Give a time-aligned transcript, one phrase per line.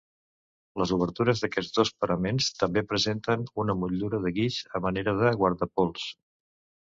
[0.81, 6.09] Les obertures d'aquests dos paraments també presenten una motllura de guix a manera de guardapols.